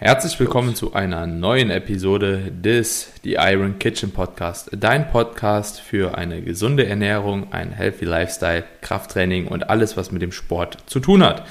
[0.00, 4.70] Herzlich willkommen zu einer neuen Episode des The Iron Kitchen Podcast.
[4.70, 10.30] Dein Podcast für eine gesunde Ernährung, ein healthy Lifestyle, Krafttraining und alles, was mit dem
[10.30, 11.44] Sport zu tun hat.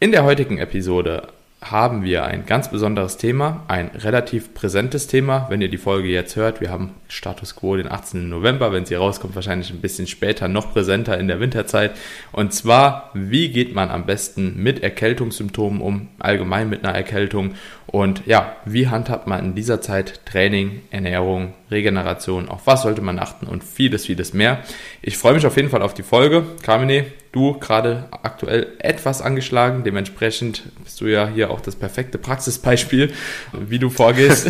[0.00, 1.28] In der heutigen Episode
[1.60, 5.46] haben wir ein ganz besonderes Thema, ein relativ präsentes Thema.
[5.48, 8.28] Wenn ihr die Folge jetzt hört, wir haben Status Quo den 18.
[8.28, 11.92] November, wenn sie rauskommt, wahrscheinlich ein bisschen später, noch präsenter in der Winterzeit.
[12.30, 17.54] Und zwar, wie geht man am besten mit Erkältungssymptomen um, allgemein mit einer Erkältung
[17.90, 23.18] und ja, wie handhabt man in dieser Zeit Training, Ernährung, Regeneration, auf was sollte man
[23.18, 24.62] achten und vieles, vieles mehr.
[25.00, 26.44] Ich freue mich auf jeden Fall auf die Folge.
[26.62, 27.06] Carmine,
[27.38, 33.12] du gerade aktuell etwas angeschlagen, dementsprechend bist du ja hier auch das perfekte Praxisbeispiel,
[33.52, 34.48] wie du vorgehst.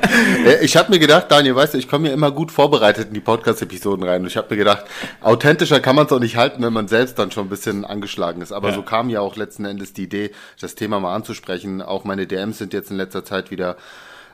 [0.62, 3.20] ich habe mir gedacht, Daniel, weißt du, ich komme ja immer gut vorbereitet in die
[3.20, 4.86] Podcast-Episoden rein und ich habe mir gedacht,
[5.20, 8.42] authentischer kann man es auch nicht halten, wenn man selbst dann schon ein bisschen angeschlagen
[8.42, 8.52] ist.
[8.52, 8.74] Aber ja.
[8.74, 11.80] so kam ja auch letzten Endes die Idee, das Thema mal anzusprechen.
[11.80, 13.76] Auch meine DMs sind jetzt in letzter Zeit wieder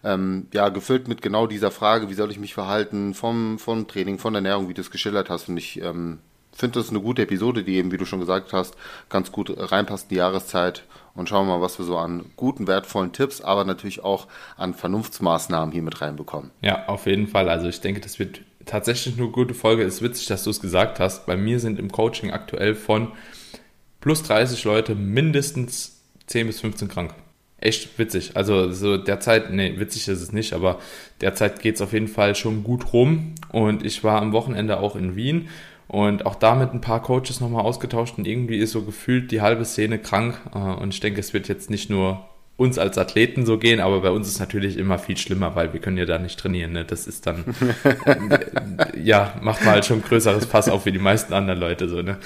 [0.03, 4.19] ähm, ja, gefüllt mit genau dieser Frage, wie soll ich mich verhalten, vom, vom Training,
[4.19, 5.49] von der Ernährung, wie du es geschildert hast.
[5.49, 6.19] Und ich ähm,
[6.53, 8.77] finde das eine gute Episode, die eben, wie du schon gesagt hast,
[9.09, 10.85] ganz gut reinpasst in die Jahreszeit.
[11.15, 14.75] Und schauen wir mal, was wir so an guten, wertvollen Tipps, aber natürlich auch an
[14.75, 16.51] Vernunftsmaßnahmen hier mit reinbekommen.
[16.63, 17.49] Ja, auf jeden Fall.
[17.49, 19.83] Also ich denke, das wird tatsächlich eine gute Folge.
[19.83, 21.27] Ist witzig, dass du es gesagt hast.
[21.27, 23.13] Bei mir sind im Coaching aktuell von
[24.01, 27.15] plus 30 Leute mindestens 10 bis 15 krank
[27.63, 28.33] echt witzig.
[28.35, 30.81] Also so derzeit, nee, witzig ist es nicht, aber
[31.21, 33.35] derzeit geht es auf jeden Fall schon gut rum.
[33.51, 35.49] Und ich war am Wochenende auch in Wien
[35.93, 39.43] und auch da mit ein paar Coaches nochmal ausgetauscht und irgendwie ist so gefühlt die
[39.43, 40.41] halbe Szene krank.
[40.55, 42.27] Äh, und ich denke, es wird jetzt nicht nur
[42.57, 45.81] uns als Athleten so gehen, aber bei uns ist natürlich immer viel schlimmer, weil wir
[45.81, 46.73] können ja da nicht trainieren.
[46.73, 46.87] Ne?
[46.87, 47.45] Das ist dann,
[49.05, 52.01] ja, macht mal halt schon ein größeres Pass auf wie die meisten anderen Leute so,
[52.01, 52.17] ne?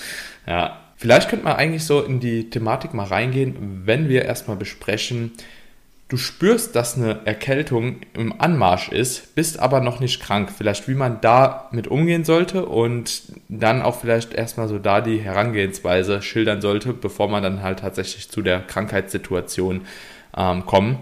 [0.47, 5.33] Ja, Vielleicht könnte man eigentlich so in die Thematik mal reingehen, wenn wir erstmal besprechen,
[6.09, 10.53] du spürst, dass eine Erkältung im Anmarsch ist, bist aber noch nicht krank.
[10.57, 15.19] Vielleicht wie man da mit umgehen sollte und dann auch vielleicht erstmal so da die
[15.19, 19.83] Herangehensweise schildern sollte, bevor man dann halt tatsächlich zu der Krankheitssituation
[20.37, 20.99] ähm, kommt.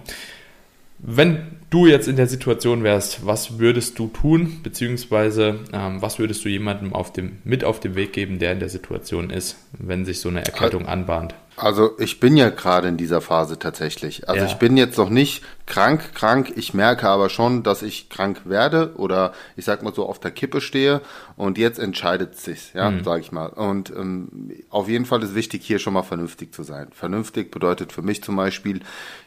[0.99, 6.45] Wenn du jetzt in der Situation wärst, was würdest du tun, beziehungsweise ähm, was würdest
[6.47, 10.07] du jemandem auf dem, mit auf den Weg geben, der in der Situation ist, wenn
[10.07, 11.35] sich so eine Erkältung anbahnt?
[11.57, 14.29] Also ich bin ja gerade in dieser Phase tatsächlich.
[14.29, 14.47] Also ja.
[14.51, 16.53] ich bin jetzt noch nicht krank, krank.
[16.57, 20.33] Ich merke aber schon, dass ich krank werde oder ich sag mal so auf der
[20.33, 21.01] Kippe stehe
[21.37, 23.05] und jetzt entscheidet sich, ja, mhm.
[23.05, 23.47] sage ich mal.
[23.47, 26.89] Und ähm, auf jeden Fall ist wichtig, hier schon mal vernünftig zu sein.
[26.93, 28.81] Vernünftig bedeutet für mich zum Beispiel,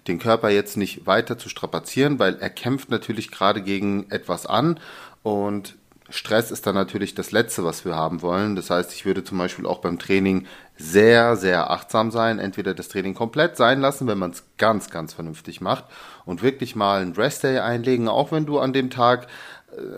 [0.08, 4.80] den Körper jetzt nicht weiter zu strapazieren, weil er kämpft natürlich gerade gegen etwas an
[5.24, 5.76] und
[6.10, 8.56] Stress ist dann natürlich das Letzte, was wir haben wollen.
[8.56, 12.40] Das heißt, ich würde zum Beispiel auch beim Training sehr, sehr achtsam sein.
[12.40, 15.86] Entweder das Training komplett sein lassen, wenn man es ganz, ganz vernünftig macht
[16.26, 19.28] und wirklich mal einen Rest-Day einlegen, auch wenn du an dem Tag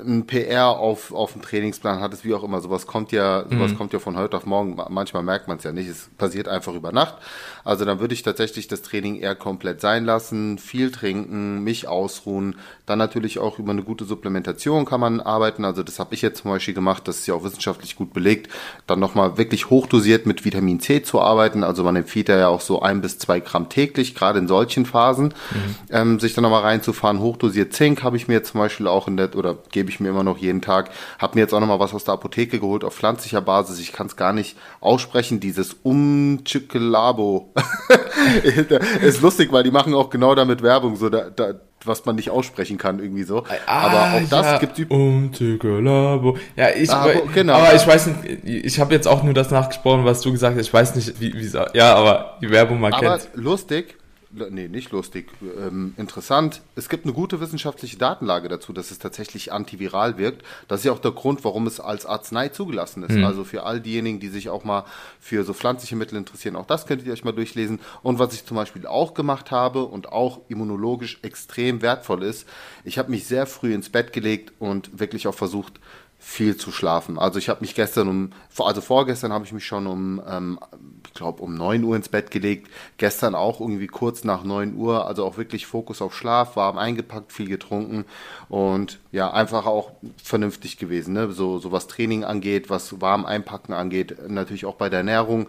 [0.05, 2.61] ein PR auf, auf dem Trainingsplan hattest, wie auch immer.
[2.61, 3.77] Sowas kommt ja, sowas mhm.
[3.77, 4.77] kommt ja von heute auf morgen.
[4.89, 5.87] Manchmal merkt man es ja nicht.
[5.87, 7.15] Es passiert einfach über Nacht.
[7.63, 12.55] Also dann würde ich tatsächlich das Training eher komplett sein lassen, viel trinken, mich ausruhen.
[12.85, 15.65] Dann natürlich auch über eine gute Supplementation kann man arbeiten.
[15.65, 17.07] Also das habe ich jetzt zum Beispiel gemacht.
[17.07, 18.51] Das ist ja auch wissenschaftlich gut belegt.
[18.87, 21.63] Dann nochmal wirklich hochdosiert mit Vitamin C zu arbeiten.
[21.63, 25.27] Also man empfiehlt ja auch so ein bis zwei Gramm täglich, gerade in solchen Phasen,
[25.51, 25.75] mhm.
[25.89, 27.19] ähm, sich dann nochmal reinzufahren.
[27.19, 30.09] Hochdosiert Zink habe ich mir jetzt zum Beispiel auch in der, oder gebe ich mir
[30.09, 30.91] immer noch jeden Tag.
[31.17, 33.79] Habe mir jetzt auch noch mal was aus der Apotheke geholt auf pflanzlicher Basis.
[33.79, 37.53] Ich kann es gar nicht aussprechen, dieses Umchikelabo.
[39.01, 41.53] ist lustig, weil die machen auch genau damit Werbung, so da, da
[41.85, 43.43] was man nicht aussprechen kann, irgendwie so.
[43.65, 46.37] Ah, aber auch das ja, gibt Umchikelabo.
[46.55, 47.53] Ja, ich, ah, genau.
[47.53, 50.67] aber ich weiß nicht, ich habe jetzt auch nur das nachgesprochen, was du gesagt hast.
[50.67, 53.29] Ich weiß nicht, wie, wie ja, aber die Werbung man aber kennt.
[53.35, 53.95] lustig,
[54.31, 56.61] nee, nicht lustig, ähm, interessant.
[56.75, 60.43] Es gibt eine gute wissenschaftliche Datenlage dazu, dass es tatsächlich antiviral wirkt.
[60.67, 63.15] Das ist ja auch der Grund, warum es als Arznei zugelassen ist.
[63.15, 63.25] Mhm.
[63.25, 64.85] Also für all diejenigen, die sich auch mal
[65.19, 67.79] für so pflanzliche Mittel interessieren, auch das könntet ihr euch mal durchlesen.
[68.03, 72.47] Und was ich zum Beispiel auch gemacht habe und auch immunologisch extrem wertvoll ist,
[72.83, 75.79] ich habe mich sehr früh ins Bett gelegt und wirklich auch versucht,
[76.21, 77.17] viel zu schlafen.
[77.17, 80.59] Also ich habe mich gestern um, also vorgestern habe ich mich schon um, ähm,
[81.19, 82.69] glaube um neun Uhr ins Bett gelegt.
[82.97, 85.05] Gestern auch irgendwie kurz nach neun Uhr.
[85.05, 88.05] Also auch wirklich Fokus auf Schlaf, warm eingepackt, viel getrunken
[88.47, 89.91] und ja einfach auch
[90.23, 91.13] vernünftig gewesen.
[91.13, 91.31] Ne?
[91.31, 95.47] So, so was Training angeht, was warm einpacken angeht, natürlich auch bei der Ernährung.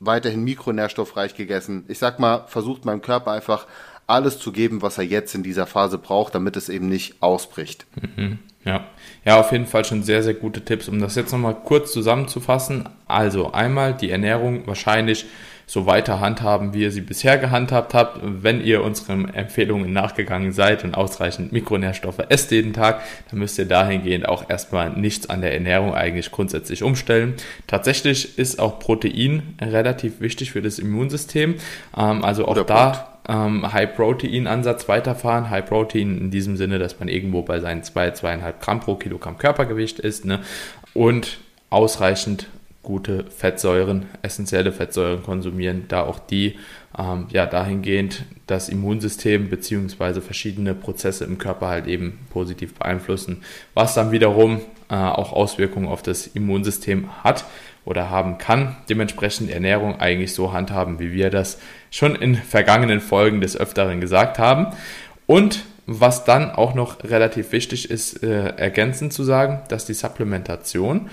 [0.00, 1.84] Weiterhin mikronährstoffreich gegessen.
[1.88, 3.66] Ich sag mal, versucht meinem Körper einfach
[4.06, 7.86] alles zu geben, was er jetzt in dieser Phase braucht, damit es eben nicht ausbricht.
[8.16, 8.38] Mhm.
[8.64, 8.84] Ja.
[9.24, 10.88] ja, auf jeden Fall schon sehr, sehr gute Tipps.
[10.88, 12.88] Um das jetzt nochmal kurz zusammenzufassen.
[13.06, 15.26] Also einmal die Ernährung wahrscheinlich
[15.70, 18.18] so weiter handhaben, wie ihr sie bisher gehandhabt habt.
[18.22, 23.66] Wenn ihr unseren Empfehlungen nachgegangen seid und ausreichend Mikronährstoffe esst jeden Tag, dann müsst ihr
[23.66, 27.34] dahingehend auch erstmal nichts an der Ernährung eigentlich grundsätzlich umstellen.
[27.68, 31.54] Tatsächlich ist auch Protein relativ wichtig für das Immunsystem.
[31.96, 35.48] Ähm, also auch da ähm, High-Protein-Ansatz weiterfahren.
[35.50, 39.38] High-Protein in diesem Sinne, dass man irgendwo bei seinen 2, zwei, 2,5 Gramm pro Kilogramm
[39.38, 40.24] Körpergewicht ist.
[40.24, 40.40] Ne?
[40.92, 41.38] Und
[41.70, 42.48] ausreichend
[42.82, 46.56] gute Fettsäuren, essentielle Fettsäuren konsumieren, da auch die
[46.98, 50.20] ähm, ja dahingehend das Immunsystem bzw.
[50.20, 53.42] verschiedene Prozesse im Körper halt eben positiv beeinflussen,
[53.74, 57.44] was dann wiederum äh, auch Auswirkungen auf das Immunsystem hat
[57.84, 58.76] oder haben kann.
[58.88, 61.58] Dementsprechend Ernährung eigentlich so handhaben, wie wir das
[61.90, 64.68] schon in vergangenen Folgen des Öfteren gesagt haben.
[65.26, 71.10] Und was dann auch noch relativ wichtig ist, äh, ergänzend zu sagen, dass die Supplementation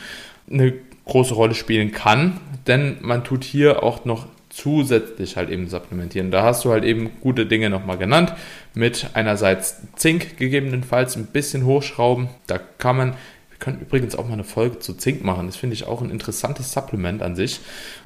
[0.51, 0.73] eine
[1.05, 6.31] große Rolle spielen kann, denn man tut hier auch noch zusätzlich halt eben supplementieren.
[6.31, 8.33] Da hast du halt eben gute Dinge nochmal genannt,
[8.73, 12.29] mit einerseits Zink gegebenenfalls ein bisschen hochschrauben.
[12.47, 13.13] Da kann man
[13.57, 15.47] wir können übrigens auch mal eine Folge zu Zink machen.
[15.47, 17.59] Das finde ich auch ein interessantes Supplement an sich.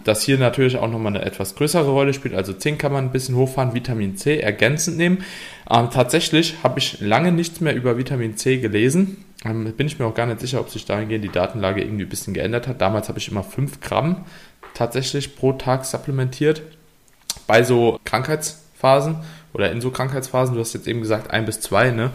[0.05, 2.35] Das hier natürlich auch nochmal eine etwas größere Rolle spielt.
[2.35, 5.25] Also Zink kann man ein bisschen hochfahren, Vitamin C ergänzend nehmen.
[5.69, 9.25] Ähm, tatsächlich habe ich lange nichts mehr über Vitamin C gelesen.
[9.43, 12.09] Ähm, bin ich mir auch gar nicht sicher, ob sich dahingehend die Datenlage irgendwie ein
[12.09, 12.79] bisschen geändert hat.
[12.79, 14.23] Damals habe ich immer 5 Gramm
[14.73, 16.61] tatsächlich pro Tag supplementiert.
[17.45, 19.17] Bei so Krankheitsphasen
[19.53, 22.11] oder in so Krankheitsphasen, du hast jetzt eben gesagt, ein bis zwei, ne?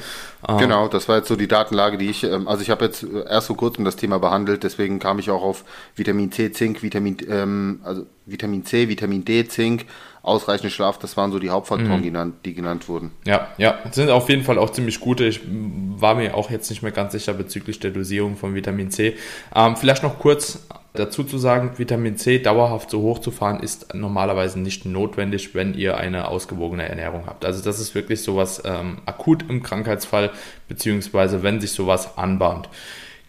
[0.48, 3.04] Ähm, genau, das war jetzt so die Datenlage, die ich, ähm, also ich habe jetzt
[3.04, 7.18] erst vor kurzem das Thema behandelt, deswegen kam ich auch auf Vitamin C, Zink, Vitamin,
[7.28, 9.86] ähm, also Vitamin C, Vitamin D, Zink,
[10.26, 12.02] ausreichend Schlaf, das waren so die Hauptfaktoren, mhm.
[12.02, 13.12] die, genannt, die genannt wurden.
[13.24, 15.24] Ja, ja, sind auf jeden Fall auch ziemlich gute.
[15.24, 19.16] Ich war mir auch jetzt nicht mehr ganz sicher bezüglich der Dosierung von Vitamin C.
[19.54, 23.94] Ähm, vielleicht noch kurz dazu zu sagen, Vitamin C dauerhaft so hoch zu fahren, ist
[23.94, 27.44] normalerweise nicht notwendig, wenn ihr eine ausgewogene Ernährung habt.
[27.44, 30.30] Also das ist wirklich sowas ähm, akut im Krankheitsfall,
[30.68, 32.68] beziehungsweise wenn sich sowas anbahnt.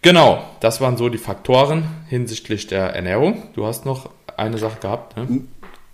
[0.02, 3.42] Genau, das waren so die Faktoren hinsichtlich der Ernährung.
[3.54, 5.16] Du hast noch eine Sache gehabt.
[5.16, 5.42] Ne?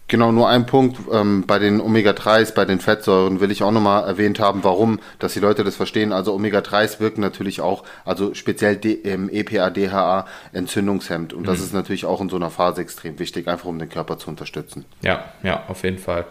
[0.07, 0.99] Genau, nur ein Punkt.
[1.11, 5.33] Ähm, bei den Omega-3s, bei den Fettsäuren will ich auch nochmal erwähnt haben, warum, dass
[5.33, 6.13] die Leute das verstehen.
[6.13, 11.33] Also Omega-3s wirken natürlich auch, also speziell D, ähm, EPA, DHA, Entzündungshemd.
[11.33, 11.65] Und das mhm.
[11.65, 14.85] ist natürlich auch in so einer Phase extrem wichtig, einfach um den Körper zu unterstützen.
[15.01, 16.27] Ja, ja, auf jeden Fall.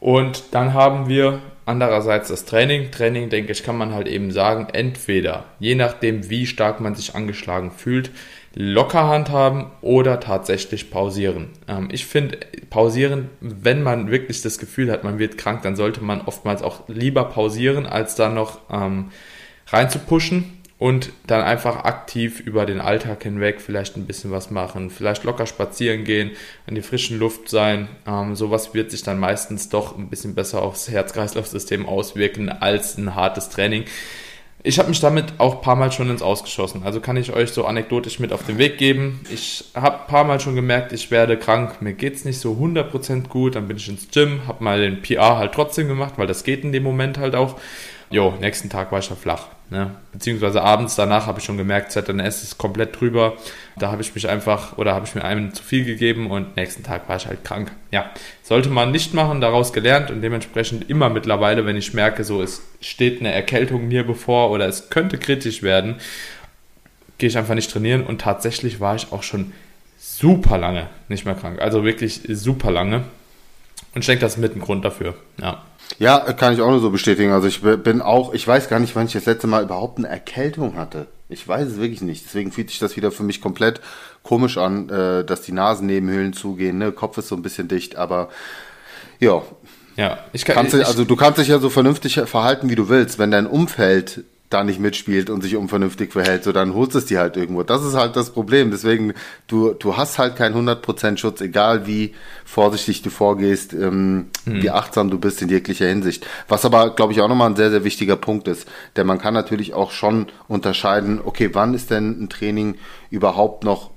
[0.00, 2.90] Und dann haben wir andererseits das Training.
[2.90, 7.14] Training, denke ich, kann man halt eben sagen, entweder, je nachdem, wie stark man sich
[7.14, 8.10] angeschlagen fühlt,
[8.60, 11.50] locker handhaben oder tatsächlich pausieren.
[11.68, 12.38] Ähm, ich finde,
[12.70, 16.88] pausieren, wenn man wirklich das Gefühl hat, man wird krank, dann sollte man oftmals auch
[16.88, 19.12] lieber pausieren, als dann noch ähm,
[19.68, 24.50] rein zu pushen und dann einfach aktiv über den Alltag hinweg vielleicht ein bisschen was
[24.50, 26.32] machen, vielleicht locker spazieren gehen,
[26.66, 27.86] in die frischen Luft sein.
[28.08, 33.14] Ähm, sowas wird sich dann meistens doch ein bisschen besser aufs Herz-Kreislauf-System auswirken als ein
[33.14, 33.84] hartes Training.
[34.64, 36.82] Ich habe mich damit auch ein paar Mal schon ins Ausgeschossen.
[36.84, 39.20] Also kann ich euch so anekdotisch mit auf den Weg geben.
[39.32, 42.54] Ich habe ein paar Mal schon gemerkt, ich werde krank, mir geht es nicht so
[42.54, 43.54] 100% gut.
[43.54, 46.64] Dann bin ich ins Gym, habe mal den PR halt trotzdem gemacht, weil das geht
[46.64, 47.56] in dem Moment halt auch.
[48.10, 49.46] Jo, nächsten Tag war ich ja flach.
[49.70, 49.90] Ne?
[50.12, 53.36] Beziehungsweise abends danach habe ich schon gemerkt, ZNS ist komplett drüber.
[53.76, 56.82] Da habe ich mich einfach oder habe ich mir einen zu viel gegeben und nächsten
[56.82, 57.70] Tag war ich halt krank.
[57.90, 58.10] Ja,
[58.42, 62.62] sollte man nicht machen, daraus gelernt und dementsprechend immer mittlerweile, wenn ich merke, so es
[62.80, 65.96] steht eine Erkältung mir bevor oder es könnte kritisch werden,
[67.18, 69.52] gehe ich einfach nicht trainieren und tatsächlich war ich auch schon
[69.98, 71.60] super lange nicht mehr krank.
[71.60, 73.04] Also wirklich super lange.
[73.94, 75.14] Und ich denke, das ist mit ein Grund dafür.
[75.40, 75.62] Ja.
[75.98, 77.32] Ja, kann ich auch nur so bestätigen.
[77.32, 80.08] Also ich bin auch, ich weiß gar nicht, wann ich das letzte Mal überhaupt eine
[80.08, 81.06] Erkältung hatte.
[81.28, 82.24] Ich weiß es wirklich nicht.
[82.26, 83.80] Deswegen fühlt sich das wieder für mich komplett
[84.22, 86.78] komisch an, äh, dass die Nasennebenhöhlen zugehen.
[86.78, 86.92] Ne?
[86.92, 88.28] Kopf ist so ein bisschen dicht, aber
[89.18, 89.42] ja.
[89.96, 90.54] Ja, ich kann.
[90.54, 93.18] Kannst ich, also du kannst dich ja so vernünftig verhalten, wie du willst.
[93.18, 97.20] Wenn dein Umfeld da nicht mitspielt und sich unvernünftig verhält, so dann holst es dir
[97.20, 97.62] halt irgendwo.
[97.62, 98.70] Das ist halt das Problem.
[98.70, 99.12] Deswegen,
[99.46, 102.14] du, du hast halt keinen 100% Schutz, egal wie
[102.46, 104.62] vorsichtig du vorgehst, ähm, mhm.
[104.62, 106.26] wie achtsam du bist in jeglicher Hinsicht.
[106.48, 108.66] Was aber, glaube ich, auch nochmal ein sehr, sehr wichtiger Punkt ist.
[108.96, 112.76] Denn man kann natürlich auch schon unterscheiden, okay, wann ist denn ein Training
[113.10, 113.90] überhaupt noch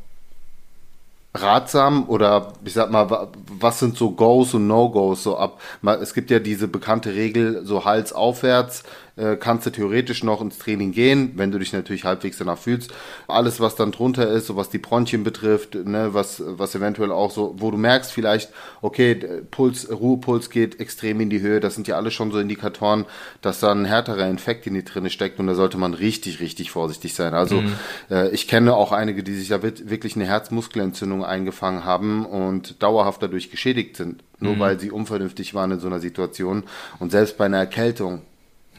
[1.33, 5.61] ratsam oder ich sag mal, was sind so Goes und No-Goes so ab?
[6.01, 8.83] Es gibt ja diese bekannte Regel, so Hals aufwärts,
[9.21, 12.91] äh, kannst du theoretisch noch ins Training gehen, wenn du dich natürlich halbwegs danach fühlst.
[13.27, 17.29] Alles, was dann drunter ist, so was die Bronchien betrifft, ne, was, was eventuell auch
[17.29, 18.51] so, wo du merkst vielleicht,
[18.81, 19.15] okay,
[19.51, 23.05] Puls, Ruhepuls geht extrem in die Höhe, das sind ja alle schon so Indikatoren,
[23.41, 26.71] dass da ein härterer Infekt in die drinne steckt und da sollte man richtig, richtig
[26.71, 27.33] vorsichtig sein.
[27.35, 27.73] Also mhm.
[28.09, 33.21] äh, ich kenne auch einige, die sich ja wirklich eine Herzmuskelentzündung eingefangen haben und dauerhaft
[33.21, 34.59] dadurch geschädigt sind, nur mhm.
[34.59, 36.63] weil sie unvernünftig waren in so einer Situation.
[36.99, 38.23] Und selbst bei einer Erkältung,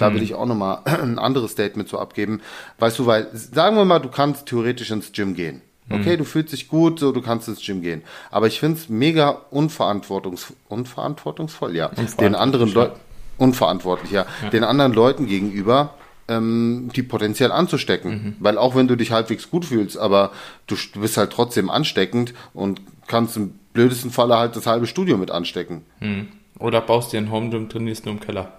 [0.02, 0.24] da will mhm.
[0.24, 2.40] ich auch nochmal ein anderes Statement zu abgeben.
[2.78, 5.62] Weißt du, weil, sagen wir mal, du kannst theoretisch ins Gym gehen.
[5.88, 6.00] Mhm.
[6.00, 8.02] Okay, du fühlst dich gut, so du kannst ins Gym gehen.
[8.30, 11.90] Aber ich finde es mega unverantwortungs unverantwortungsvoll, ja.
[12.20, 13.00] Den anderen Leuten
[13.38, 14.26] unverantwortlich, ja.
[14.42, 14.50] ja.
[14.50, 15.94] Den anderen Leuten gegenüber
[16.28, 18.10] ähm, die potenziell anzustecken.
[18.10, 18.36] Mhm.
[18.40, 20.32] Weil auch wenn du dich halbwegs gut fühlst, aber
[20.66, 25.16] du, du bist halt trotzdem ansteckend und kannst im blödesten Falle halt das halbe Studio
[25.16, 25.82] mit anstecken.
[26.00, 26.28] Mhm.
[26.58, 28.52] Oder baust dir ein Home Gym, trainierst nur im Keller.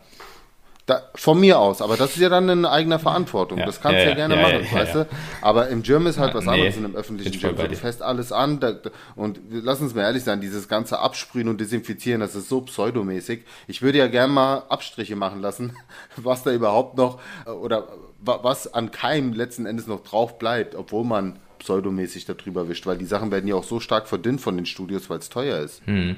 [0.86, 3.58] Da, von mir aus, aber das ist ja dann in eigener Verantwortung.
[3.58, 5.08] Ja, das kannst du ja, ja, gerne machen, weißt du?
[5.42, 7.56] Aber im Gym ist halt was nee, anderes in einem öffentlichen Gym.
[7.56, 8.76] Du fährst alles an da,
[9.16, 13.46] und lass uns mal ehrlich sein, dieses ganze Absprühen und Desinfizieren, das ist so pseudomäßig.
[13.68, 15.78] Ich würde ja gerne mal Abstriche machen lassen,
[16.18, 17.88] was da überhaupt noch oder
[18.20, 23.06] was an Keim letzten Endes noch drauf bleibt, obwohl man pseudomäßig darüber wischt, weil die
[23.06, 25.82] Sachen werden ja auch so stark verdünnt von den Studios, weil es teuer ist.
[25.86, 26.18] Hm.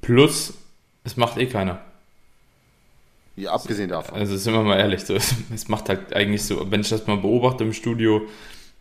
[0.00, 0.54] Plus,
[1.04, 1.80] es macht eh keiner.
[3.40, 4.18] Ja, abgesehen davon.
[4.18, 5.14] Also sind wir mal ehrlich, so,
[5.54, 8.22] es macht halt eigentlich so, wenn ich das mal beobachte im Studio,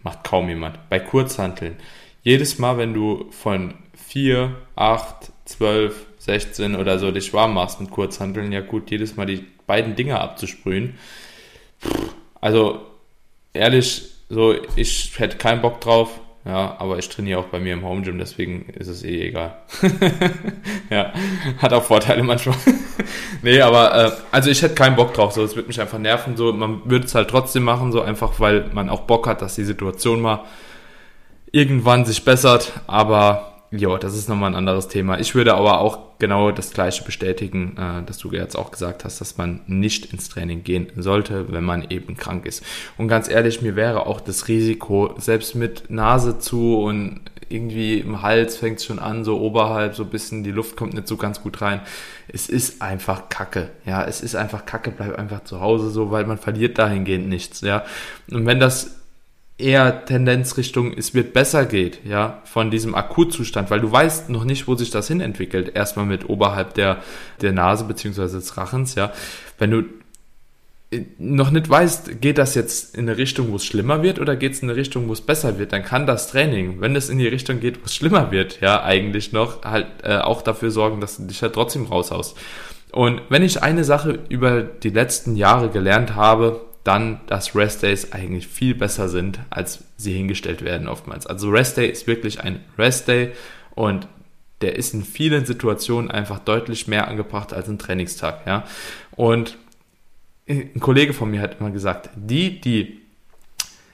[0.04, 0.90] macht kaum jemand.
[0.90, 1.78] Bei Kurzhanteln.
[2.24, 7.92] Jedes Mal, wenn du von 4, 8, 12, 16 oder so dich warm machst mit
[7.92, 10.98] Kurzhanteln, ja gut, jedes Mal die beiden Dinger abzusprühen.
[12.42, 12.82] Also
[13.54, 16.20] ehrlich, so ich hätte keinen Bock drauf.
[16.50, 19.54] Ja, aber ich trainiere auch bei mir im Home Gym, deswegen ist es eh egal.
[20.90, 21.14] ja,
[21.60, 22.58] hat auch Vorteile manchmal.
[23.44, 26.36] nee, aber äh, also ich hätte keinen Bock drauf, so es würde mich einfach nerven,
[26.38, 29.54] so man würde es halt trotzdem machen, so einfach weil man auch Bock hat, dass
[29.54, 30.46] die Situation mal
[31.52, 35.20] irgendwann sich bessert, aber ja, das ist nochmal ein anderes Thema.
[35.20, 39.22] Ich würde aber auch genau das Gleiche bestätigen, äh, dass du jetzt auch gesagt hast,
[39.22, 42.64] dass man nicht ins Training gehen sollte, wenn man eben krank ist.
[42.98, 48.22] Und ganz ehrlich, mir wäre auch das Risiko, selbst mit Nase zu und irgendwie im
[48.22, 51.42] Hals fängt es schon an, so oberhalb, so bisschen, die Luft kommt nicht so ganz
[51.42, 51.82] gut rein.
[52.28, 53.70] Es ist einfach Kacke.
[53.86, 57.62] Ja, es ist einfach Kacke, bleib einfach zu Hause so, weil man verliert dahingehend nichts.
[57.62, 57.86] Ja,
[58.32, 58.99] und wenn das
[59.60, 64.46] eher Tendenz Richtung, es wird besser geht, ja, von diesem Akutzustand, weil du weißt noch
[64.46, 65.76] nicht, wo sich das hin entwickelt.
[65.76, 67.04] Erstmal mit oberhalb der,
[67.42, 69.12] der Nase beziehungsweise des Rachens, ja.
[69.58, 69.84] Wenn du
[70.92, 74.36] äh, noch nicht weißt, geht das jetzt in eine Richtung, wo es schlimmer wird oder
[74.36, 77.10] geht es in eine Richtung, wo es besser wird, dann kann das Training, wenn es
[77.10, 80.72] in die Richtung geht, wo es schlimmer wird, ja, eigentlich noch halt äh, auch dafür
[80.72, 82.38] sorgen, dass du dich halt trotzdem raushaust.
[82.92, 88.14] Und wenn ich eine Sache über die letzten Jahre gelernt habe, dann, dass Rest Days
[88.14, 91.28] eigentlich viel besser sind, als sie hingestellt werden oftmals.
[91.28, 93.34] Also Rest Day ist wirklich ein Rest Day
[93.76, 94.08] und
[94.62, 98.64] der ist in vielen Situationen einfach deutlich mehr angebracht als ein Trainingstag, ja.
[99.12, 99.56] Und
[100.48, 103.02] ein Kollege von mir hat immer gesagt, die, die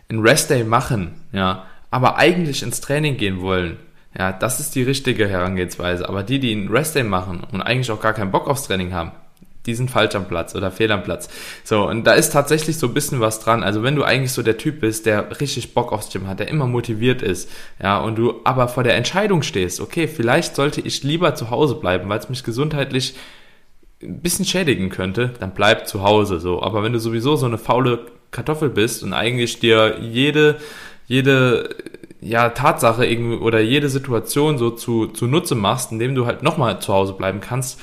[0.10, 3.75] ein Rest Day machen, ja, aber eigentlich ins Training gehen wollen,
[4.18, 6.08] ja, das ist die richtige Herangehensweise.
[6.08, 8.94] Aber die, die einen Rest Day machen und eigentlich auch gar keinen Bock aufs Training
[8.94, 9.12] haben,
[9.66, 11.30] die sind falsch am Platz oder fehl am Platz.
[11.64, 13.64] So, und da ist tatsächlich so ein bisschen was dran.
[13.64, 16.48] Also wenn du eigentlich so der Typ bist, der richtig Bock aufs Gym hat, der
[16.48, 17.50] immer motiviert ist,
[17.82, 21.76] ja, und du aber vor der Entscheidung stehst, okay, vielleicht sollte ich lieber zu Hause
[21.76, 23.16] bleiben, weil es mich gesundheitlich
[24.02, 26.62] ein bisschen schädigen könnte, dann bleib zu Hause so.
[26.62, 30.58] Aber wenn du sowieso so eine faule Kartoffel bist und eigentlich dir jede,
[31.08, 31.70] jede
[32.22, 36.80] ja, Tatsache irgendwie oder jede Situation so zu, zu Nutze machst, indem du halt nochmal
[36.82, 37.80] zu Hause bleiben kannst,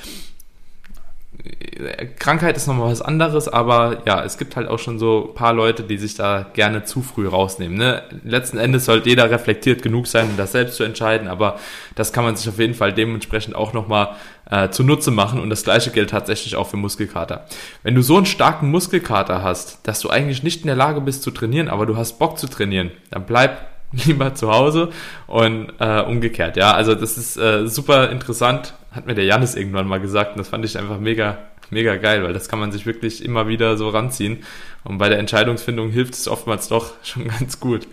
[2.19, 5.51] Krankheit ist nochmal was anderes, aber ja, es gibt halt auch schon so ein paar
[5.51, 7.77] Leute, die sich da gerne zu früh rausnehmen.
[7.77, 8.03] Ne?
[8.23, 11.59] Letzten Endes sollte jeder reflektiert genug sein, um das selbst zu entscheiden, aber
[11.95, 14.15] das kann man sich auf jeden Fall dementsprechend auch nochmal
[14.49, 17.45] äh, zunutze machen und das gleiche gilt tatsächlich auch für Muskelkater.
[17.83, 21.23] Wenn du so einen starken Muskelkater hast, dass du eigentlich nicht in der Lage bist
[21.23, 24.89] zu trainieren, aber du hast Bock zu trainieren, dann bleib lieber zu Hause
[25.27, 26.57] und äh, umgekehrt.
[26.57, 30.37] Ja, also das ist äh, super interessant, hat mir der Janis irgendwann mal gesagt und
[30.37, 33.77] das fand ich einfach mega, mega geil, weil das kann man sich wirklich immer wieder
[33.77, 34.43] so ranziehen
[34.83, 37.87] und bei der Entscheidungsfindung hilft es oftmals doch schon ganz gut.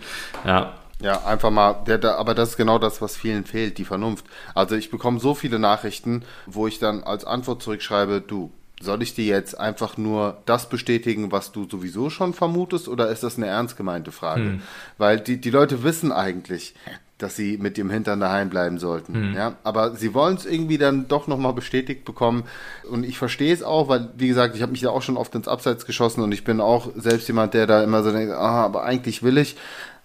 [0.45, 0.73] Ja.
[1.01, 4.23] Ja, einfach mal, der, aber das ist genau das, was vielen fehlt, die Vernunft.
[4.53, 9.15] Also ich bekomme so viele Nachrichten, wo ich dann als Antwort zurückschreibe, du, soll ich
[9.15, 13.47] dir jetzt einfach nur das bestätigen, was du sowieso schon vermutest, oder ist das eine
[13.47, 14.43] ernst gemeinte Frage?
[14.43, 14.61] Hm.
[14.99, 16.75] Weil die, die Leute wissen eigentlich,
[17.21, 19.29] dass sie mit dem Hintern daheim bleiben sollten.
[19.29, 19.35] Mhm.
[19.35, 22.43] Ja, aber sie wollen es irgendwie dann doch nochmal bestätigt bekommen.
[22.89, 25.33] Und ich verstehe es auch, weil, wie gesagt, ich habe mich da auch schon oft
[25.35, 28.63] ins Abseits geschossen und ich bin auch selbst jemand, der da immer so denkt, ah,
[28.63, 29.55] aber eigentlich will ich.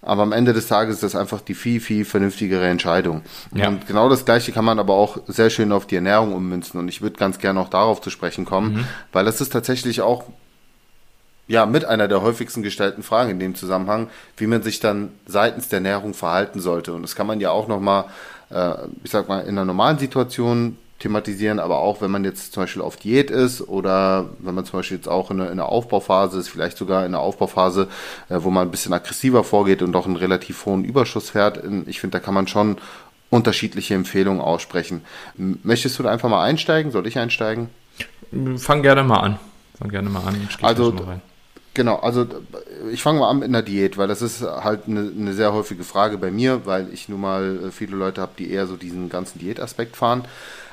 [0.01, 3.23] Aber am Ende des Tages ist das einfach die viel, viel vernünftigere Entscheidung.
[3.53, 3.67] Ja.
[3.67, 6.79] Und genau das Gleiche kann man aber auch sehr schön auf die Ernährung ummünzen.
[6.79, 8.87] Und ich würde ganz gerne auch darauf zu sprechen kommen, mhm.
[9.11, 10.25] weil das ist tatsächlich auch
[11.47, 15.69] ja, mit einer der häufigsten gestellten Fragen in dem Zusammenhang, wie man sich dann seitens
[15.69, 16.93] der Ernährung verhalten sollte.
[16.93, 18.05] Und das kann man ja auch nochmal,
[18.49, 18.73] äh,
[19.03, 22.81] ich sag mal, in einer normalen Situation thematisieren, aber auch wenn man jetzt zum Beispiel
[22.81, 26.77] auf Diät ist oder wenn man zum Beispiel jetzt auch in einer Aufbauphase ist, vielleicht
[26.77, 27.87] sogar in einer Aufbauphase,
[28.29, 31.61] äh, wo man ein bisschen aggressiver vorgeht und doch einen relativ hohen Überschuss fährt.
[31.85, 32.77] Ich finde, da kann man schon
[33.29, 35.01] unterschiedliche Empfehlungen aussprechen.
[35.35, 36.91] Möchtest du da einfach mal einsteigen?
[36.91, 37.69] Soll ich einsteigen?
[38.57, 39.39] Fang gerne mal an.
[39.77, 40.47] Fang gerne mal an.
[40.61, 40.93] also,
[41.77, 42.25] Genau, also
[42.91, 45.83] ich fange mal an mit einer Diät, weil das ist halt eine, eine, sehr häufige
[45.83, 49.09] Frage bei mir, weil ich nun mal äh, viele Leute habe, die eher so diesen
[49.09, 50.23] ganzen Diätaspekt fahren.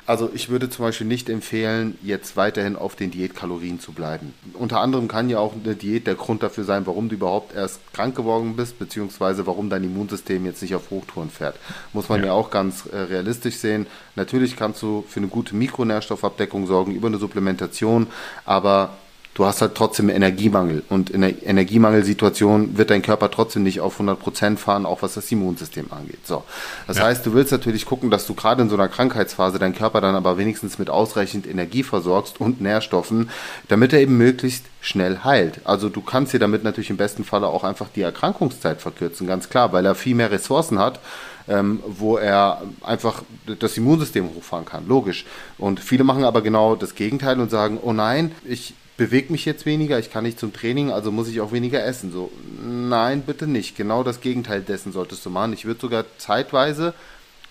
[0.07, 4.33] Also ich würde zum Beispiel nicht empfehlen, jetzt weiterhin auf den Diätkalorien zu bleiben.
[4.53, 7.81] Unter anderem kann ja auch eine Diät der Grund dafür sein, warum du überhaupt erst
[7.93, 11.57] krank geworden bist, beziehungsweise warum dein Immunsystem jetzt nicht auf Hochtouren fährt.
[11.93, 13.85] Muss man ja, ja auch ganz äh, realistisch sehen.
[14.15, 18.07] Natürlich kannst du für eine gute Mikronährstoffabdeckung sorgen über eine Supplementation,
[18.43, 18.97] aber
[19.35, 20.83] du hast halt trotzdem Energiemangel.
[20.89, 25.31] Und in der Energiemangelsituation wird dein Körper trotzdem nicht auf 100% fahren, auch was das
[25.31, 26.25] Immunsystem angeht.
[26.25, 26.43] So.
[26.87, 27.03] Das ja.
[27.03, 30.15] heißt, du willst natürlich gucken, dass du gerade in so einer Krankheitsphase deinen Körper dann
[30.15, 33.29] aber wenigstens mit ausreichend Energie versorgst und Nährstoffen,
[33.67, 35.59] damit er eben möglichst schnell heilt.
[35.65, 39.49] Also du kannst dir damit natürlich im besten Falle auch einfach die Erkrankungszeit verkürzen, ganz
[39.49, 41.01] klar, weil er viel mehr Ressourcen hat,
[41.49, 43.23] ähm, wo er einfach
[43.59, 45.25] das Immunsystem hochfahren kann, logisch.
[45.57, 49.65] Und viele machen aber genau das Gegenteil und sagen, oh nein, ich bewege mich jetzt
[49.65, 52.11] weniger, ich kann nicht zum Training, also muss ich auch weniger essen.
[52.11, 52.31] So,
[52.63, 53.75] nein, bitte nicht.
[53.75, 55.53] Genau das Gegenteil dessen solltest du machen.
[55.53, 56.93] Ich würde sogar zeitweise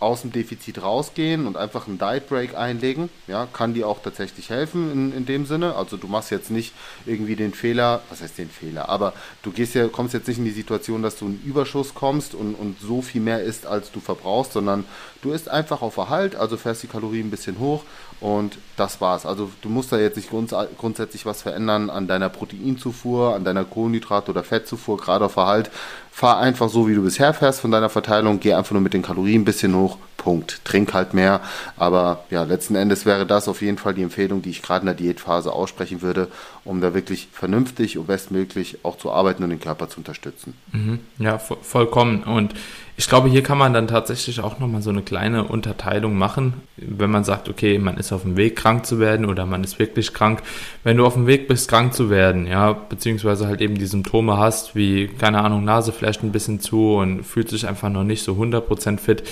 [0.04, 3.08] aus dem Defizit rausgehen und einfach einen Diet Break einlegen.
[3.26, 5.74] Ja, kann dir auch tatsächlich helfen in, in dem Sinne.
[5.74, 6.72] Also du machst jetzt nicht
[7.06, 10.44] irgendwie den Fehler, was heißt den Fehler, aber du gehst ja, kommst jetzt nicht in
[10.44, 14.00] die Situation, dass du einen Überschuss kommst und, und so viel mehr isst, als du
[14.00, 14.84] verbrauchst, sondern
[15.22, 17.82] du isst einfach auf Erhalt, also fährst die Kalorien ein bisschen hoch
[18.20, 19.26] und das war's.
[19.26, 23.64] Also du musst da jetzt nicht grunds grundsätzlich was verändern an deiner Proteinzufuhr, an deiner
[23.64, 25.70] Kohlenhydrat- oder Fettzufuhr, gerade auf Erhalt.
[26.16, 29.02] Fahr einfach so, wie du bisher fährst von deiner Verteilung, geh einfach nur mit den
[29.02, 30.64] Kalorien ein bisschen hoch, Punkt.
[30.64, 31.42] Trink halt mehr.
[31.76, 34.86] Aber ja, letzten Endes wäre das auf jeden Fall die Empfehlung, die ich gerade in
[34.86, 36.28] der Diätphase aussprechen würde,
[36.64, 40.54] um da wirklich vernünftig und bestmöglich auch zu arbeiten und den Körper zu unterstützen.
[40.72, 41.00] Mhm.
[41.18, 42.24] Ja, vollkommen.
[42.24, 42.54] Und
[42.96, 47.10] ich glaube, hier kann man dann tatsächlich auch nochmal so eine kleine Unterteilung machen, wenn
[47.10, 50.14] man sagt, okay, man ist auf dem Weg, krank zu werden oder man ist wirklich
[50.14, 50.42] krank.
[50.84, 54.38] Wenn du auf dem Weg bist, krank zu werden, ja, beziehungsweise halt eben die Symptome
[54.38, 58.22] hast, wie, keine Ahnung, Nase vielleicht ein bisschen zu und fühlt sich einfach noch nicht
[58.22, 59.24] so 100% fit.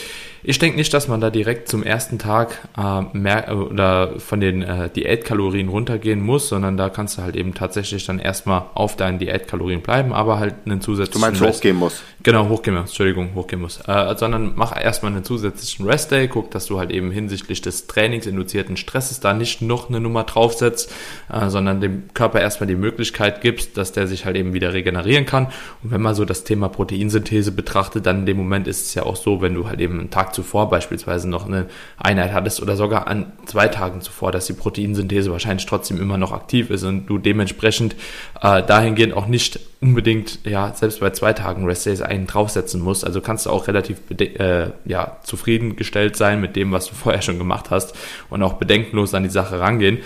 [0.44, 4.62] Ich denke nicht, dass man da direkt zum ersten Tag äh, mehr oder von den
[4.62, 9.20] äh, Diätkalorien runtergehen muss, sondern da kannst du halt eben tatsächlich dann erstmal auf deinen
[9.20, 11.20] Diätkalorien bleiben, aber halt einen zusätzlichen.
[11.20, 12.02] Du meinst hochgehen muss?
[12.24, 13.80] Genau, hochgehen muss, Entschuldigung, hochgehen muss.
[13.86, 18.76] Äh, sondern mach erstmal einen zusätzlichen Rest-Day, guck, dass du halt eben hinsichtlich des trainingsinduzierten
[18.76, 20.92] Stresses da nicht noch eine Nummer draufsetzt,
[21.32, 25.24] äh, sondern dem Körper erstmal die Möglichkeit gibst, dass der sich halt eben wieder regenerieren
[25.24, 25.46] kann.
[25.84, 29.04] Und wenn man so das Thema Proteinsynthese betrachtet, dann in dem Moment ist es ja
[29.04, 31.66] auch so, wenn du halt eben einen Tag zuvor beispielsweise noch eine
[31.96, 36.32] Einheit hattest oder sogar an zwei Tagen zuvor, dass die Proteinsynthese wahrscheinlich trotzdem immer noch
[36.32, 37.94] aktiv ist und du dementsprechend
[38.40, 43.04] äh, dahingehend auch nicht unbedingt, ja, selbst bei zwei Tagen Rest Days einen draufsetzen musst.
[43.04, 47.38] Also kannst du auch relativ äh, ja, zufriedengestellt sein mit dem, was du vorher schon
[47.38, 47.94] gemacht hast
[48.30, 49.98] und auch bedenkenlos an die Sache rangehen.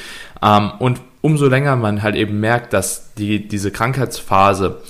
[0.42, 4.80] Ähm, und umso länger man halt eben merkt, dass die, diese Krankheitsphase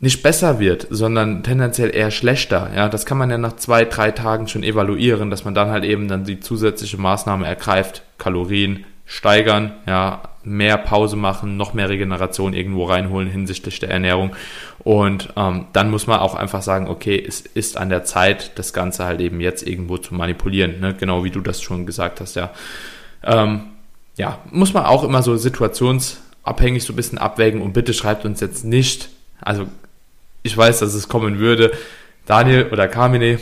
[0.00, 2.70] nicht besser wird, sondern tendenziell eher schlechter.
[2.74, 5.84] Ja, das kann man ja nach zwei, drei Tagen schon evaluieren, dass man dann halt
[5.84, 12.54] eben dann die zusätzliche Maßnahme ergreift, Kalorien steigern, ja, mehr Pause machen, noch mehr Regeneration
[12.54, 14.36] irgendwo reinholen hinsichtlich der Ernährung.
[14.78, 18.72] Und ähm, dann muss man auch einfach sagen, okay, es ist an der Zeit, das
[18.72, 20.94] Ganze halt eben jetzt irgendwo zu manipulieren, ne?
[20.94, 22.50] genau wie du das schon gesagt hast, ja.
[23.24, 23.62] Ähm,
[24.16, 28.40] ja, muss man auch immer so situationsabhängig so ein bisschen abwägen und bitte schreibt uns
[28.40, 29.66] jetzt nicht, also
[30.48, 31.70] ich weiß, dass es kommen würde.
[32.26, 33.38] Daniel oder Carmine,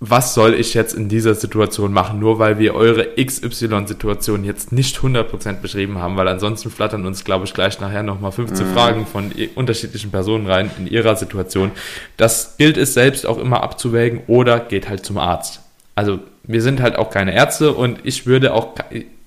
[0.00, 4.98] was soll ich jetzt in dieser Situation machen, nur weil wir eure XY-Situation jetzt nicht
[4.98, 8.72] 100% beschrieben haben, weil ansonsten flattern uns, glaube ich, gleich nachher nochmal 15 mhm.
[8.72, 11.70] Fragen von unterschiedlichen Personen rein in ihrer Situation.
[12.16, 15.60] Das gilt es selbst auch immer abzuwägen oder geht halt zum Arzt.
[15.94, 18.74] Also wir sind halt auch keine Ärzte und ich würde auch,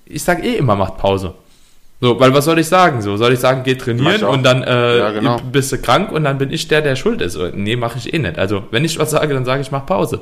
[0.05, 1.33] ich sage eh immer, macht Pause.
[1.99, 3.01] So, weil was soll ich sagen?
[3.01, 5.37] So, soll ich sagen, geh trainieren und dann äh, ja, genau.
[5.51, 7.37] bist du krank und dann bin ich der, der schuld ist.
[7.53, 8.37] Nee, mache ich eh nicht.
[8.37, 10.21] Also, wenn ich was sage, dann sage ich, mach Pause.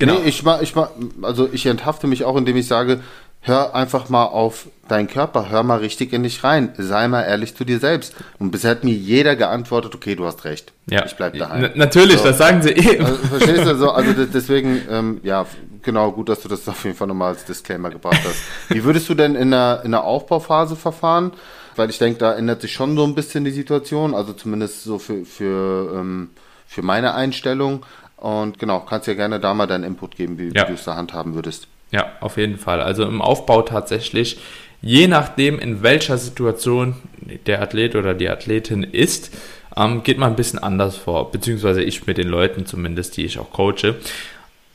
[0.00, 0.14] Genau.
[0.14, 0.90] Nee, ich mach, ich mach,
[1.22, 3.00] also ich enthafte mich auch, indem ich sage,
[3.40, 7.56] hör einfach mal auf deinen Körper, hör mal richtig in dich rein, sei mal ehrlich
[7.56, 8.14] zu dir selbst.
[8.38, 10.72] Und bisher hat mir jeder geantwortet, okay, du hast recht.
[10.86, 11.04] Ja.
[11.04, 11.64] Ich bleib daheim.
[11.64, 12.24] N natürlich, so.
[12.24, 13.00] das sagen sie eh.
[13.00, 13.90] Also, verstehst du so?
[13.90, 15.46] Also deswegen, ähm, ja,
[15.82, 18.42] genau, gut, dass du das auf jeden Fall nochmal als Disclaimer gebracht hast.
[18.68, 21.32] Wie würdest du denn in der, in der Aufbauphase verfahren?
[21.76, 24.98] Weil ich denke, da ändert sich schon so ein bisschen die Situation, also zumindest so
[24.98, 26.30] für, für, ähm,
[26.66, 27.86] für meine Einstellung.
[28.16, 30.64] Und genau, kannst ja gerne da mal deinen Input geben, wie, ja.
[30.64, 31.68] wie du es da handhaben würdest.
[31.90, 32.80] Ja, auf jeden Fall.
[32.80, 34.38] Also im Aufbau tatsächlich,
[34.82, 36.96] je nachdem, in welcher Situation
[37.46, 39.34] der Athlet oder die Athletin ist,
[39.76, 43.38] ähm, geht man ein bisschen anders vor, beziehungsweise ich mit den Leuten zumindest, die ich
[43.38, 43.96] auch coache.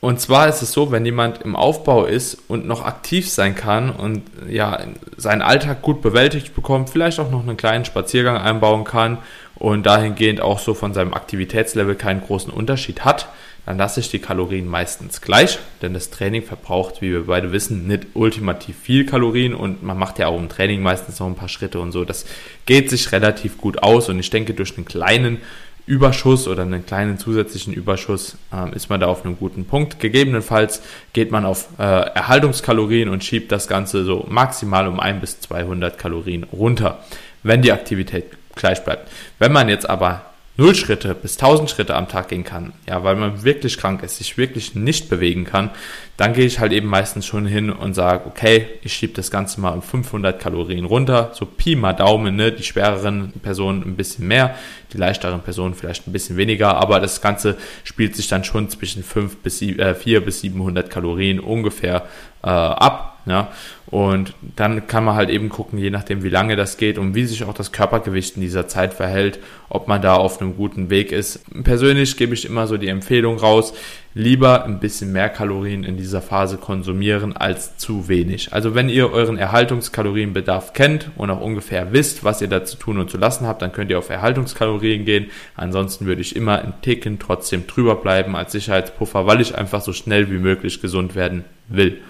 [0.04, 3.90] Und zwar ist es so, wenn jemand im Aufbau ist und noch aktiv sein kann
[3.90, 4.80] und ja,
[5.16, 9.20] seinen Alltag gut bewältigt bekommt, vielleicht auch noch einen kleinen Spaziergang einbauen kann
[9.56, 13.30] und dahingehend auch so von seinem Aktivitätslevel keinen großen Unterschied hat,
[13.66, 17.88] dann lasse ich die Kalorien meistens gleich, denn das Training verbraucht, wie wir beide wissen,
[17.88, 21.50] nicht ultimativ viel Kalorien und man macht ja auch im Training meistens noch ein paar
[21.50, 22.04] Schritte und so.
[22.04, 22.26] Das
[22.66, 25.40] geht sich relativ gut aus und ich denke, durch einen kleinen
[25.86, 30.00] Überschuss oder einen kleinen zusätzlichen Überschuss äh, ist man da auf einem guten Punkt.
[30.00, 35.42] Gegebenenfalls geht man auf äh, Erhaltungskalorien und schiebt das Ganze so maximal um 1 bis
[35.42, 37.04] 200 Kalorien runter,
[37.44, 39.10] wenn die Aktivität gleich bleibt.
[39.40, 43.16] Wenn man jetzt aber null Schritte bis 1000 Schritte am Tag gehen kann, ja, weil
[43.16, 45.72] man wirklich krank ist, sich wirklich nicht bewegen kann,
[46.16, 49.60] dann gehe ich halt eben meistens schon hin und sage, okay, ich schiebe das Ganze
[49.62, 54.28] mal um 500 Kalorien runter, so Pi mal Daumen, ne, die schwereren Personen ein bisschen
[54.28, 54.56] mehr,
[54.94, 59.04] die leichteren Personen vielleicht ein bisschen weniger, aber das Ganze spielt sich dann schon zwischen
[59.04, 62.04] 5 bis 7, äh, 4 bis 700 Kalorien ungefähr
[62.44, 63.52] äh, ab ja,
[63.86, 67.26] und dann kann man halt eben gucken, je nachdem, wie lange das geht und wie
[67.26, 71.12] sich auch das Körpergewicht in dieser Zeit verhält, ob man da auf einem guten Weg
[71.12, 71.46] ist.
[71.64, 73.74] Persönlich gebe ich immer so die Empfehlung raus,
[74.16, 78.52] lieber ein bisschen mehr Kalorien in dieser Phase konsumieren als zu wenig.
[78.52, 82.98] Also wenn ihr euren Erhaltungskalorienbedarf kennt und auch ungefähr wisst, was ihr da zu tun
[83.00, 85.30] und zu lassen habt, dann könnt ihr auf Erhaltungskalorien gehen.
[85.56, 89.94] Ansonsten würde ich immer ein Ticken trotzdem drüber bleiben als Sicherheitspuffer, weil ich einfach so
[89.94, 92.02] schnell wie möglich gesund werden will.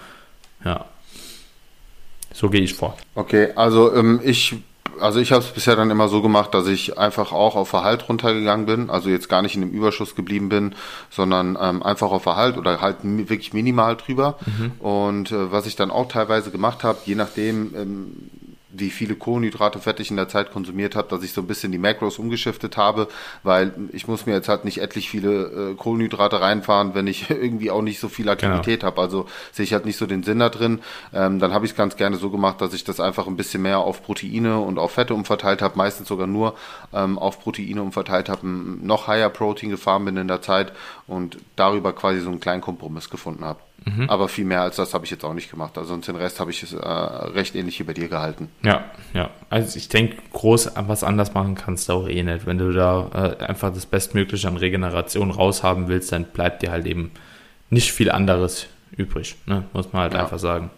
[0.64, 0.86] Ja.
[2.34, 2.96] So gehe ich vor.
[3.14, 4.56] Okay, also ähm, ich
[5.00, 8.08] also ich habe es bisher dann immer so gemacht, dass ich einfach auch auf Verhalt
[8.08, 10.74] runtergegangen bin, also jetzt gar nicht in dem Überschuss geblieben bin,
[11.10, 14.38] sondern ähm, einfach auf Verhalt oder halt wirklich minimal drüber.
[14.46, 14.72] Mhm.
[14.78, 18.30] Und äh, was ich dann auch teilweise gemacht habe, je nachdem, ähm,
[18.76, 21.72] wie viele Kohlenhydrate, Fette ich in der Zeit konsumiert habe, dass ich so ein bisschen
[21.72, 23.08] die Macros umgeschiftet habe,
[23.42, 27.70] weil ich muss mir jetzt halt nicht etlich viele äh, Kohlenhydrate reinfahren, wenn ich irgendwie
[27.70, 28.92] auch nicht so viel Aktivität genau.
[28.92, 29.00] habe.
[29.00, 30.80] Also sehe ich halt nicht so den Sinn da drin.
[31.12, 33.62] Ähm, dann habe ich es ganz gerne so gemacht, dass ich das einfach ein bisschen
[33.62, 36.54] mehr auf Proteine und auf Fette umverteilt habe, meistens sogar nur
[36.92, 40.72] ähm, auf Proteine umverteilt habe, noch higher Protein gefahren bin in der Zeit
[41.06, 43.60] und darüber quasi so einen kleinen Kompromiss gefunden habe.
[43.84, 44.08] Mhm.
[44.08, 45.76] Aber viel mehr als das habe ich jetzt auch nicht gemacht.
[45.76, 48.48] Also sonst den Rest habe ich es äh, recht ähnlich wie bei dir gehalten.
[48.62, 49.30] Ja, ja.
[49.50, 52.46] Also ich denke, groß was anders machen kannst du auch eh nicht.
[52.46, 56.86] Wenn du da äh, einfach das Bestmögliche an Regeneration raushaben willst, dann bleibt dir halt
[56.86, 57.10] eben
[57.70, 58.66] nicht viel anderes
[58.96, 59.64] übrig, ne?
[59.72, 60.20] muss man halt ja.
[60.20, 60.70] einfach sagen.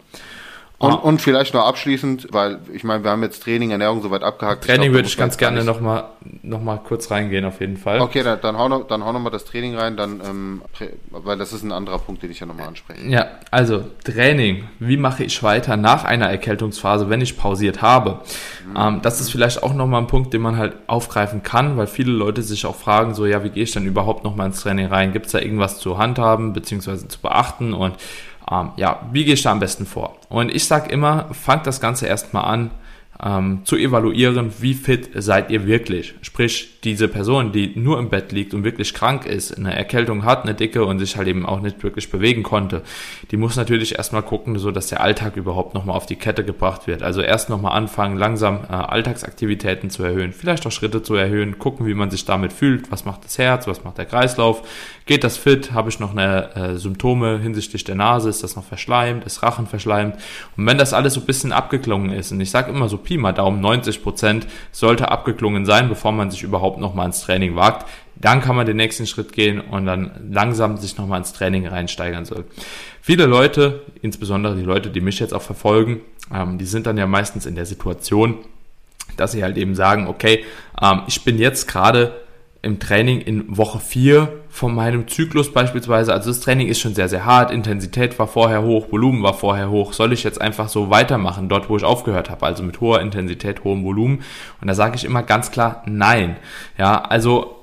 [0.78, 0.96] Und, ah.
[0.96, 4.64] und vielleicht noch abschließend, weil ich meine, wir haben jetzt Training, Ernährung soweit abgehakt.
[4.64, 6.04] Training ich glaub, würde ich ganz gerne nochmal
[6.42, 8.00] noch mal kurz reingehen, auf jeden Fall.
[8.00, 10.62] Okay, dann, dann hau noch, dann hau noch mal das Training rein, dann, ähm,
[11.10, 13.06] weil das ist ein anderer Punkt, den ich ja nochmal anspreche.
[13.08, 14.64] Ja, also Training.
[14.78, 18.20] Wie mache ich weiter nach einer Erkältungsphase, wenn ich pausiert habe?
[18.68, 18.76] Mhm.
[18.76, 22.12] Ähm, das ist vielleicht auch nochmal ein Punkt, den man halt aufgreifen kann, weil viele
[22.12, 25.12] Leute sich auch fragen, so, ja, wie gehe ich dann überhaupt nochmal ins Training rein?
[25.12, 27.72] Gibt es da irgendwas zu handhaben, beziehungsweise zu beachten?
[27.72, 27.94] Und
[28.50, 30.16] ähm, ja, wie ich da am besten vor?
[30.28, 32.70] Und ich sage immer, fangt das Ganze erstmal an,
[33.22, 36.14] ähm, zu evaluieren, wie fit seid ihr wirklich.
[36.22, 40.44] Sprich, diese Person, die nur im Bett liegt und wirklich krank ist, eine Erkältung hat,
[40.44, 42.82] eine Dicke und sich halt eben auch nicht wirklich bewegen konnte,
[43.30, 46.86] die muss natürlich erstmal gucken, so dass der Alltag überhaupt nochmal auf die Kette gebracht
[46.86, 47.02] wird.
[47.02, 51.86] Also erst nochmal anfangen, langsam äh, Alltagsaktivitäten zu erhöhen, vielleicht auch Schritte zu erhöhen, gucken,
[51.86, 54.62] wie man sich damit fühlt, was macht das Herz, was macht der Kreislauf,
[55.06, 58.64] geht das fit, habe ich noch eine äh, Symptome hinsichtlich der Nase, ist das noch
[58.64, 60.16] verschleimt, ist Rachen verschleimt?
[60.56, 63.16] Und wenn das alles so ein bisschen abgeklungen ist und ich sage immer so Pi
[63.16, 67.86] mal Daumen 90 Prozent sollte abgeklungen sein, bevor man sich überhaupt nochmal ins Training wagt.
[68.16, 72.24] Dann kann man den nächsten Schritt gehen und dann langsam sich nochmal ins Training reinsteigern
[72.24, 72.44] soll.
[73.00, 76.00] Viele Leute, insbesondere die Leute, die mich jetzt auch verfolgen,
[76.34, 78.38] ähm, die sind dann ja meistens in der Situation,
[79.16, 80.44] dass sie halt eben sagen, okay,
[80.82, 82.25] ähm, ich bin jetzt gerade
[82.66, 86.12] im Training in Woche 4 von meinem Zyklus beispielsweise.
[86.12, 87.52] Also das Training ist schon sehr, sehr hart.
[87.52, 89.92] Intensität war vorher hoch, Volumen war vorher hoch.
[89.92, 92.44] Soll ich jetzt einfach so weitermachen, dort wo ich aufgehört habe?
[92.44, 94.22] Also mit hoher Intensität, hohem Volumen.
[94.60, 96.36] Und da sage ich immer ganz klar nein.
[96.76, 97.54] Ja, also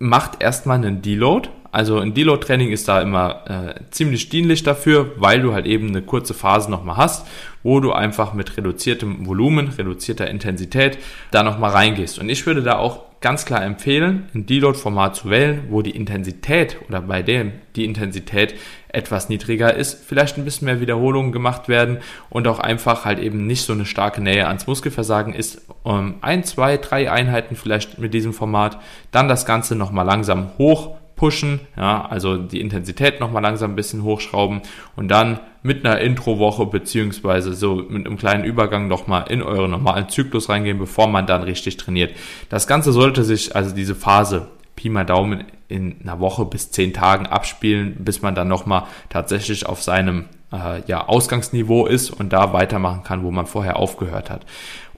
[0.00, 1.48] macht erstmal einen Deload.
[1.70, 6.02] Also ein Deload-Training ist da immer äh, ziemlich dienlich dafür, weil du halt eben eine
[6.02, 7.24] kurze Phase nochmal hast,
[7.62, 10.98] wo du einfach mit reduziertem Volumen, reduzierter Intensität
[11.30, 12.18] da nochmal reingehst.
[12.18, 16.78] Und ich würde da auch ganz klar empfehlen, ein Deload-Format zu wählen, wo die Intensität
[16.88, 18.54] oder bei dem die Intensität
[18.88, 21.98] etwas niedriger ist, vielleicht ein bisschen mehr Wiederholungen gemacht werden
[22.30, 25.62] und auch einfach halt eben nicht so eine starke Nähe ans Muskelversagen ist.
[25.82, 28.78] Um ein, zwei, drei Einheiten vielleicht mit diesem Format,
[29.10, 34.04] dann das Ganze nochmal langsam hoch pushen, ja, also die Intensität nochmal langsam ein bisschen
[34.04, 34.62] hochschrauben
[34.96, 40.08] und dann mit einer Introwoche beziehungsweise so mit einem kleinen Übergang nochmal in euren normalen
[40.08, 42.16] Zyklus reingehen, bevor man dann richtig trainiert.
[42.48, 46.94] Das Ganze sollte sich, also diese Phase, Pi mal Daumen, in einer Woche bis zehn
[46.94, 52.54] Tagen abspielen, bis man dann nochmal tatsächlich auf seinem äh, ja, Ausgangsniveau ist und da
[52.54, 54.46] weitermachen kann, wo man vorher aufgehört hat.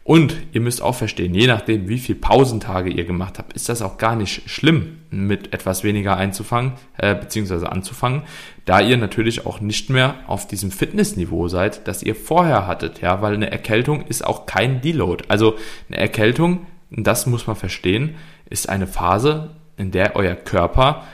[0.05, 3.83] Und ihr müsst auch verstehen, je nachdem, wie viel Pausentage ihr gemacht habt, ist das
[3.83, 8.23] auch gar nicht schlimm, mit etwas weniger einzufangen, äh, beziehungsweise anzufangen,
[8.65, 13.23] da ihr natürlich auch nicht mehr auf diesem Fitnessniveau seid, das ihr vorher hattet, ja,
[13.23, 15.25] weil eine Erkältung ist auch kein Deload.
[15.29, 15.57] Also
[15.89, 18.17] eine Erkältung, das muss man verstehen,
[18.51, 21.05] ist eine Phase, in der euer Körper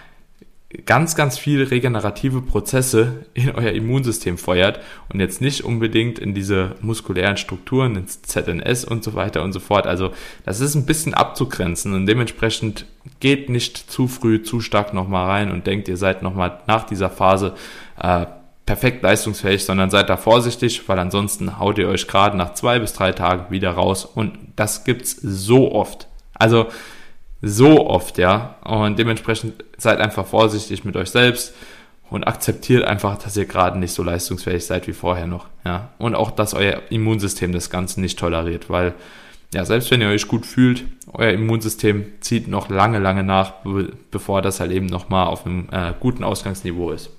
[0.84, 4.80] ganz, ganz viele regenerative Prozesse in euer Immunsystem feuert
[5.12, 9.60] und jetzt nicht unbedingt in diese muskulären Strukturen, ins ZNS und so weiter und so
[9.60, 9.86] fort.
[9.86, 10.12] Also
[10.44, 12.84] das ist ein bisschen abzugrenzen und dementsprechend
[13.20, 17.08] geht nicht zu früh, zu stark nochmal rein und denkt, ihr seid nochmal nach dieser
[17.08, 17.54] Phase
[17.98, 18.26] äh,
[18.66, 22.92] perfekt leistungsfähig, sondern seid da vorsichtig, weil ansonsten haut ihr euch gerade nach zwei bis
[22.92, 26.08] drei Tagen wieder raus und das gibt's so oft.
[26.34, 26.66] Also
[27.40, 28.56] so oft, ja.
[28.64, 31.54] Und dementsprechend seid einfach vorsichtig mit euch selbst
[32.10, 35.90] und akzeptiert einfach, dass ihr gerade nicht so leistungsfähig seid wie vorher noch, ja.
[35.98, 38.94] Und auch, dass euer Immunsystem das Ganze nicht toleriert, weil,
[39.54, 43.54] ja, selbst wenn ihr euch gut fühlt, euer Immunsystem zieht noch lange, lange nach,
[44.10, 47.10] bevor das halt eben nochmal auf einem äh, guten Ausgangsniveau ist.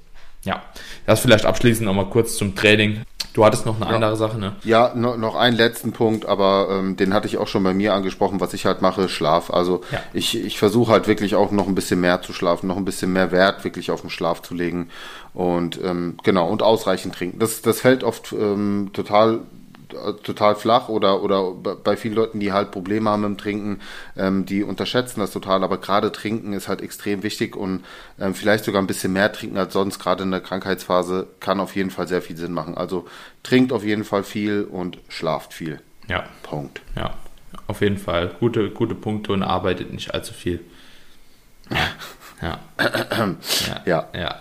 [0.43, 0.63] Ja,
[1.05, 3.03] das vielleicht abschließend nochmal kurz zum Training.
[3.33, 3.95] Du hattest noch eine ja.
[3.95, 4.55] andere Sache, ne?
[4.63, 7.93] Ja, no, noch einen letzten Punkt, aber ähm, den hatte ich auch schon bei mir
[7.93, 9.51] angesprochen, was ich halt mache, Schlaf.
[9.51, 9.99] Also ja.
[10.13, 13.13] ich, ich versuche halt wirklich auch noch ein bisschen mehr zu schlafen, noch ein bisschen
[13.13, 14.89] mehr Wert wirklich auf den Schlaf zu legen
[15.33, 17.37] und ähm, genau und ausreichend trinken.
[17.37, 19.41] Das, das fällt oft ähm, total
[19.89, 23.81] total flach oder, oder bei vielen Leuten, die halt Probleme haben mit dem Trinken,
[24.17, 25.63] ähm, die unterschätzen das total.
[25.63, 27.83] Aber gerade Trinken ist halt extrem wichtig und
[28.19, 31.75] ähm, vielleicht sogar ein bisschen mehr trinken als sonst, gerade in der Krankheitsphase, kann auf
[31.75, 32.77] jeden Fall sehr viel Sinn machen.
[32.77, 33.07] Also
[33.43, 35.81] trinkt auf jeden Fall viel und schlaft viel.
[36.07, 36.23] Ja.
[36.43, 36.81] Punkt.
[36.95, 37.15] Ja,
[37.67, 38.35] auf jeden Fall.
[38.39, 40.61] Gute, gute Punkte und arbeitet nicht allzu viel.
[42.41, 42.57] Ja.
[43.67, 43.81] ja.
[43.85, 44.07] ja.
[44.13, 44.35] ja.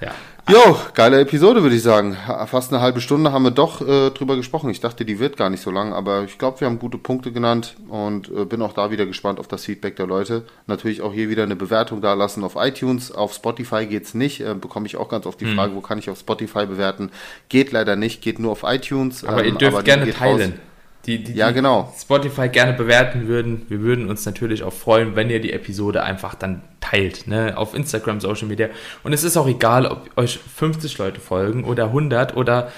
[0.00, 0.12] ja.
[0.48, 2.16] Jo, geile Episode, würde ich sagen.
[2.46, 4.70] Fast eine halbe Stunde haben wir doch äh, drüber gesprochen.
[4.70, 7.32] Ich dachte, die wird gar nicht so lang, aber ich glaube, wir haben gute Punkte
[7.32, 10.44] genannt und äh, bin auch da wieder gespannt auf das Feedback der Leute.
[10.68, 13.10] Natürlich auch hier wieder eine Bewertung da lassen auf iTunes.
[13.10, 14.40] Auf Spotify geht's nicht.
[14.40, 15.56] Äh, bekomme ich auch ganz oft die hm.
[15.56, 17.10] Frage, wo kann ich auf Spotify bewerten?
[17.48, 19.24] Geht leider nicht, geht nur auf iTunes.
[19.24, 20.52] Aber ähm, ihr dürft aber gerne teilen.
[20.52, 20.60] Raus
[21.06, 21.92] die, die, ja, genau.
[21.96, 23.66] Spotify gerne bewerten würden.
[23.68, 27.74] Wir würden uns natürlich auch freuen, wenn ihr die Episode einfach dann teilt, ne, auf
[27.74, 28.68] Instagram, Social Media.
[29.02, 32.70] Und es ist auch egal, ob euch 50 Leute folgen oder 100 oder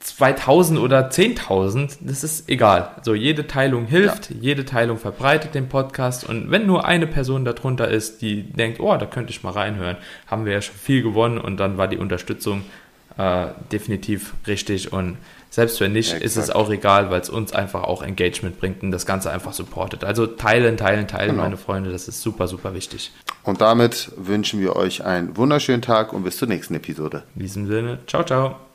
[0.00, 2.96] 2000 oder 10.000, das ist egal.
[3.02, 4.36] So, jede Teilung hilft, ja.
[4.40, 8.96] jede Teilung verbreitet den Podcast und wenn nur eine Person darunter ist, die denkt, oh,
[8.96, 11.98] da könnte ich mal reinhören, haben wir ja schon viel gewonnen und dann war die
[11.98, 12.62] Unterstützung
[13.18, 15.18] äh, definitiv richtig und
[15.50, 18.82] selbst wenn nicht, ja, ist es auch egal, weil es uns einfach auch Engagement bringt
[18.82, 20.04] und das Ganze einfach supportet.
[20.04, 21.42] Also teilen, teilen, teilen, genau.
[21.42, 23.12] meine Freunde, das ist super, super wichtig.
[23.42, 27.24] Und damit wünschen wir euch einen wunderschönen Tag und bis zur nächsten Episode.
[27.34, 28.69] In diesem Sinne, ciao, ciao.